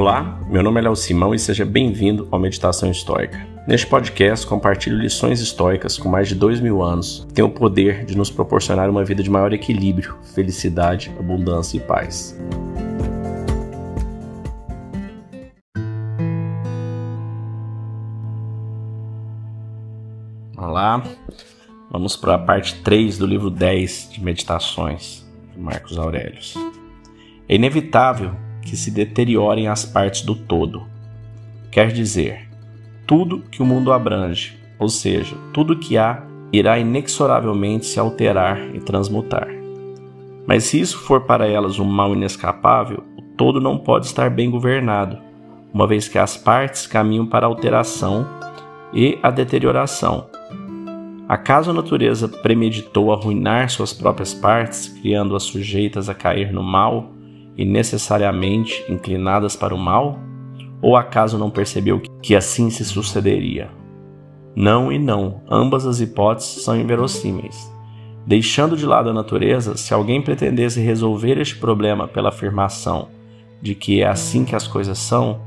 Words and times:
Olá, 0.00 0.40
meu 0.48 0.62
nome 0.62 0.80
é 0.80 0.84
Léo 0.84 0.96
Simão 0.96 1.34
e 1.34 1.38
seja 1.38 1.62
bem-vindo 1.62 2.26
ao 2.30 2.40
Meditação 2.40 2.90
Histórica. 2.90 3.46
Neste 3.68 3.86
podcast, 3.86 4.46
compartilho 4.46 4.96
lições 4.96 5.42
históricas 5.42 5.98
com 5.98 6.08
mais 6.08 6.26
de 6.26 6.34
dois 6.34 6.58
mil 6.58 6.82
anos 6.82 7.26
que 7.28 7.34
têm 7.34 7.44
o 7.44 7.50
poder 7.50 8.06
de 8.06 8.16
nos 8.16 8.30
proporcionar 8.30 8.88
uma 8.88 9.04
vida 9.04 9.22
de 9.22 9.28
maior 9.28 9.52
equilíbrio, 9.52 10.16
felicidade, 10.34 11.14
abundância 11.18 11.76
e 11.76 11.80
paz. 11.80 12.34
Olá, 20.56 21.04
vamos 21.90 22.16
para 22.16 22.36
a 22.36 22.38
parte 22.38 22.76
3 22.76 23.18
do 23.18 23.26
livro 23.26 23.50
10 23.50 24.12
de 24.12 24.24
Meditações 24.24 25.30
de 25.52 25.60
Marcos 25.60 25.98
Aurelius. 25.98 26.54
É 27.46 27.54
inevitável 27.54 28.34
que 28.70 28.76
se 28.76 28.92
deteriorem 28.92 29.66
as 29.66 29.84
partes 29.84 30.22
do 30.22 30.36
todo. 30.36 30.84
Quer 31.72 31.90
dizer, 31.90 32.48
tudo 33.04 33.42
que 33.50 33.60
o 33.60 33.66
mundo 33.66 33.92
abrange, 33.92 34.56
ou 34.78 34.88
seja, 34.88 35.34
tudo 35.52 35.76
que 35.76 35.98
há, 35.98 36.22
irá 36.52 36.78
inexoravelmente 36.78 37.84
se 37.84 37.98
alterar 37.98 38.72
e 38.72 38.78
transmutar. 38.78 39.48
Mas 40.46 40.64
se 40.64 40.80
isso 40.80 40.98
for 40.98 41.22
para 41.22 41.48
elas 41.48 41.80
um 41.80 41.84
mal 41.84 42.14
inescapável, 42.14 43.02
o 43.18 43.22
todo 43.22 43.60
não 43.60 43.76
pode 43.76 44.06
estar 44.06 44.30
bem 44.30 44.48
governado, 44.48 45.18
uma 45.74 45.88
vez 45.88 46.06
que 46.06 46.18
as 46.18 46.36
partes 46.36 46.86
caminham 46.86 47.26
para 47.26 47.46
a 47.46 47.48
alteração 47.48 48.24
e 48.92 49.18
a 49.20 49.32
deterioração. 49.32 50.28
Acaso 51.28 51.72
a 51.72 51.74
natureza 51.74 52.28
premeditou 52.28 53.12
arruinar 53.12 53.68
suas 53.68 53.92
próprias 53.92 54.32
partes, 54.32 54.86
criando-as 55.00 55.42
sujeitas 55.42 56.08
a 56.08 56.14
cair 56.14 56.52
no 56.52 56.62
mal? 56.62 57.18
E 57.60 57.64
necessariamente 57.66 58.82
inclinadas 58.88 59.54
para 59.54 59.74
o 59.74 59.78
mal? 59.78 60.18
Ou 60.80 60.96
acaso 60.96 61.36
não 61.36 61.50
percebeu 61.50 62.00
que 62.22 62.34
assim 62.34 62.70
se 62.70 62.82
sucederia? 62.86 63.68
Não 64.56 64.90
e 64.90 64.98
não, 64.98 65.42
ambas 65.48 65.86
as 65.86 66.00
hipóteses 66.00 66.64
são 66.64 66.74
inverossímeis. 66.74 67.70
Deixando 68.26 68.78
de 68.78 68.86
lado 68.86 69.10
a 69.10 69.12
natureza, 69.12 69.76
se 69.76 69.92
alguém 69.92 70.22
pretendesse 70.22 70.80
resolver 70.80 71.38
este 71.38 71.56
problema 71.56 72.08
pela 72.08 72.30
afirmação 72.30 73.08
de 73.60 73.74
que 73.74 74.00
é 74.00 74.06
assim 74.06 74.42
que 74.42 74.56
as 74.56 74.66
coisas 74.66 74.98
são, 74.98 75.42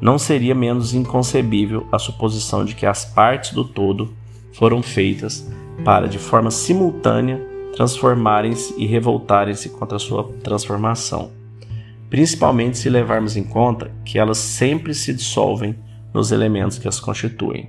não 0.00 0.16
seria 0.16 0.54
menos 0.54 0.94
inconcebível 0.94 1.88
a 1.90 1.98
suposição 1.98 2.64
de 2.64 2.76
que 2.76 2.86
as 2.86 3.04
partes 3.04 3.52
do 3.52 3.64
todo 3.64 4.14
foram 4.52 4.80
feitas 4.80 5.50
para, 5.84 6.06
de 6.06 6.18
forma 6.18 6.52
simultânea, 6.52 7.44
transformarem-se 7.74 8.74
e 8.78 8.86
revoltarem-se 8.86 9.70
contra 9.70 9.98
sua 9.98 10.22
transformação 10.44 11.36
principalmente 12.10 12.78
se 12.78 12.88
levarmos 12.88 13.36
em 13.36 13.44
conta 13.44 13.90
que 14.04 14.18
elas 14.18 14.38
sempre 14.38 14.94
se 14.94 15.12
dissolvem 15.12 15.74
nos 16.12 16.32
elementos 16.32 16.78
que 16.78 16.88
as 16.88 16.98
constituem. 16.98 17.68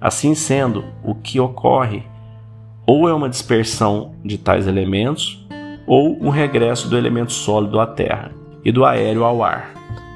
Assim 0.00 0.34
sendo, 0.34 0.84
o 1.02 1.14
que 1.14 1.40
ocorre 1.40 2.02
ou 2.86 3.08
é 3.08 3.12
uma 3.12 3.28
dispersão 3.28 4.14
de 4.24 4.38
tais 4.38 4.66
elementos 4.66 5.46
ou 5.86 6.18
um 6.22 6.30
regresso 6.30 6.88
do 6.88 6.96
elemento 6.96 7.32
sólido 7.32 7.80
à 7.80 7.86
terra 7.86 8.32
e 8.64 8.72
do 8.72 8.84
aéreo 8.84 9.24
ao 9.24 9.42
ar. 9.42 9.74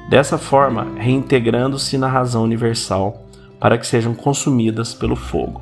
Dessa 0.09 0.37
forma, 0.37 0.87
reintegrando-se 0.97 1.97
na 1.97 2.07
razão 2.07 2.43
universal 2.43 3.25
para 3.59 3.77
que 3.77 3.87
sejam 3.87 4.13
consumidas 4.13 4.93
pelo 4.93 5.15
fogo. 5.15 5.61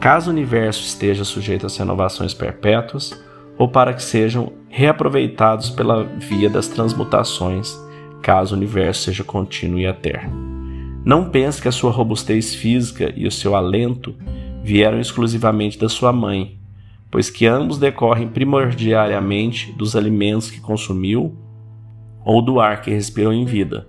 Caso 0.00 0.30
o 0.30 0.32
universo 0.32 0.82
esteja 0.82 1.24
sujeito 1.24 1.66
às 1.66 1.76
renovações 1.76 2.32
perpétuas, 2.32 3.12
ou 3.58 3.68
para 3.68 3.92
que 3.92 4.02
sejam 4.02 4.52
reaproveitados 4.68 5.70
pela 5.70 6.04
via 6.04 6.48
das 6.48 6.68
transmutações, 6.68 7.78
caso 8.22 8.54
o 8.54 8.58
universo 8.58 9.04
seja 9.04 9.24
contínuo 9.24 9.78
e 9.78 9.86
eterno. 9.86 10.48
Não 11.04 11.30
pense 11.30 11.62
que 11.62 11.68
a 11.68 11.72
sua 11.72 11.90
robustez 11.90 12.54
física 12.54 13.12
e 13.16 13.26
o 13.26 13.30
seu 13.30 13.54
alento 13.54 14.14
vieram 14.62 15.00
exclusivamente 15.00 15.78
da 15.78 15.88
sua 15.88 16.12
mãe, 16.12 16.58
pois 17.10 17.30
que 17.30 17.46
ambos 17.46 17.78
decorrem 17.78 18.28
primordialmente 18.28 19.72
dos 19.72 19.96
alimentos 19.96 20.50
que 20.50 20.60
consumiu 20.60 21.34
ou 22.24 22.42
do 22.42 22.60
ar 22.60 22.82
que 22.82 22.90
respirou 22.90 23.32
em 23.32 23.46
vida. 23.46 23.88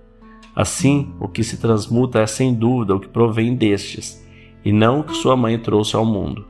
Assim, 0.56 1.12
o 1.20 1.28
que 1.28 1.44
se 1.44 1.58
transmuta 1.58 2.20
é 2.20 2.26
sem 2.26 2.54
dúvida 2.54 2.94
o 2.94 3.00
que 3.00 3.08
provém 3.08 3.54
destes, 3.54 4.26
e 4.64 4.72
não 4.72 5.00
o 5.00 5.04
que 5.04 5.14
sua 5.14 5.36
mãe 5.36 5.58
trouxe 5.58 5.96
ao 5.96 6.04
mundo. 6.04 6.49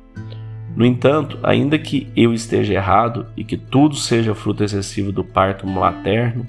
No 0.81 0.87
entanto, 0.87 1.39
ainda 1.43 1.79
que 1.79 2.09
eu 2.17 2.33
esteja 2.33 2.73
errado 2.73 3.27
e 3.37 3.45
que 3.45 3.59
tudo 3.59 3.95
seja 3.97 4.35
fruto 4.35 4.65
excessivo 4.65 5.13
do 5.13 5.23
parto 5.23 5.67
materno, 5.67 6.47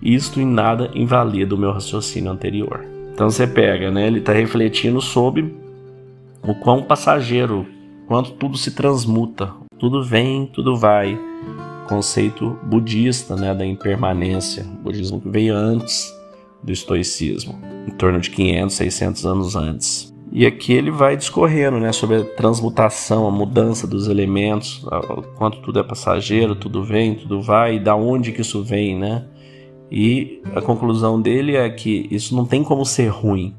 isto 0.00 0.40
em 0.40 0.46
nada 0.46 0.92
invalida 0.94 1.52
o 1.52 1.58
meu 1.58 1.72
raciocínio 1.72 2.30
anterior. 2.30 2.86
Então 3.12 3.28
você 3.28 3.44
pega, 3.44 3.90
né? 3.90 4.06
Ele 4.06 4.20
está 4.20 4.32
refletindo 4.32 5.00
sobre 5.00 5.52
o 6.44 6.54
quão 6.54 6.84
passageiro, 6.84 7.66
quanto 8.06 8.30
tudo 8.34 8.56
se 8.56 8.70
transmuta, 8.70 9.50
tudo 9.76 10.00
vem, 10.00 10.46
tudo 10.46 10.76
vai. 10.76 11.18
Conceito 11.88 12.56
budista, 12.62 13.34
né, 13.34 13.52
da 13.52 13.66
impermanência, 13.66 14.62
o 14.62 14.84
budismo 14.84 15.20
que 15.20 15.28
veio 15.28 15.56
antes 15.56 16.08
do 16.62 16.70
estoicismo, 16.70 17.58
em 17.88 17.90
torno 17.90 18.20
de 18.20 18.30
500, 18.30 18.76
600 18.76 19.26
anos 19.26 19.56
antes. 19.56 20.11
E 20.34 20.46
aqui 20.46 20.72
ele 20.72 20.90
vai 20.90 21.14
discorrendo 21.14 21.78
né, 21.78 21.92
sobre 21.92 22.16
a 22.16 22.24
transmutação, 22.24 23.26
a 23.26 23.30
mudança 23.30 23.86
dos 23.86 24.08
elementos, 24.08 24.82
quanto 25.36 25.60
tudo 25.60 25.78
é 25.78 25.82
passageiro, 25.82 26.54
tudo 26.54 26.82
vem, 26.82 27.14
tudo 27.14 27.42
vai, 27.42 27.76
e 27.76 27.78
da 27.78 27.94
onde 27.94 28.32
que 28.32 28.40
isso 28.40 28.64
vem, 28.64 28.98
né? 28.98 29.26
E 29.90 30.40
a 30.54 30.62
conclusão 30.62 31.20
dele 31.20 31.54
é 31.54 31.68
que 31.68 32.08
isso 32.10 32.34
não 32.34 32.46
tem 32.46 32.64
como 32.64 32.82
ser 32.86 33.08
ruim, 33.08 33.54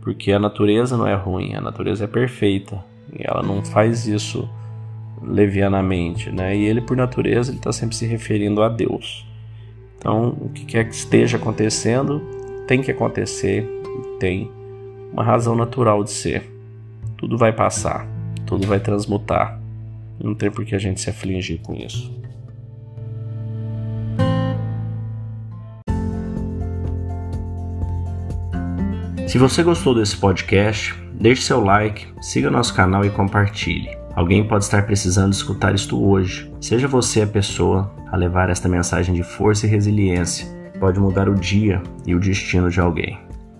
porque 0.00 0.32
a 0.32 0.38
natureza 0.38 0.96
não 0.96 1.06
é 1.06 1.14
ruim, 1.14 1.54
a 1.54 1.60
natureza 1.60 2.04
é 2.04 2.06
perfeita, 2.06 2.82
e 3.12 3.22
ela 3.22 3.42
não 3.42 3.62
faz 3.62 4.06
isso 4.06 4.48
levianamente, 5.22 6.30
né? 6.30 6.56
E 6.56 6.64
ele, 6.64 6.80
por 6.80 6.96
natureza, 6.96 7.50
ele 7.50 7.58
está 7.58 7.72
sempre 7.72 7.94
se 7.94 8.06
referindo 8.06 8.62
a 8.62 8.70
Deus. 8.70 9.26
Então, 9.98 10.34
o 10.40 10.48
que 10.48 10.64
quer 10.64 10.88
que 10.88 10.94
esteja 10.94 11.36
acontecendo, 11.36 12.22
tem 12.66 12.80
que 12.80 12.90
acontecer, 12.90 13.68
tem 14.18 14.50
uma 15.16 15.24
razão 15.24 15.56
natural 15.56 16.04
de 16.04 16.10
ser. 16.10 16.44
Tudo 17.16 17.38
vai 17.38 17.50
passar, 17.50 18.06
tudo 18.44 18.66
vai 18.66 18.78
transmutar. 18.78 19.58
Não 20.22 20.34
tem 20.34 20.50
por 20.50 20.62
que 20.62 20.74
a 20.74 20.78
gente 20.78 21.00
se 21.00 21.08
afligir 21.08 21.58
com 21.62 21.74
isso. 21.74 22.14
Se 29.26 29.38
você 29.38 29.62
gostou 29.62 29.94
desse 29.94 30.18
podcast, 30.18 30.94
deixe 31.18 31.42
seu 31.42 31.64
like, 31.64 32.06
siga 32.20 32.50
nosso 32.50 32.74
canal 32.74 33.02
e 33.02 33.10
compartilhe. 33.10 33.96
Alguém 34.14 34.46
pode 34.46 34.64
estar 34.64 34.84
precisando 34.84 35.32
escutar 35.32 35.74
isto 35.74 36.02
hoje. 36.02 36.52
Seja 36.60 36.86
você 36.86 37.22
a 37.22 37.26
pessoa 37.26 37.90
a 38.12 38.16
levar 38.16 38.50
esta 38.50 38.68
mensagem 38.68 39.14
de 39.14 39.22
força 39.22 39.66
e 39.66 39.70
resiliência. 39.70 40.46
Pode 40.78 41.00
mudar 41.00 41.26
o 41.26 41.34
dia 41.34 41.82
e 42.06 42.14
o 42.14 42.20
destino 42.20 42.70
de 42.70 42.80
alguém. 42.80 43.18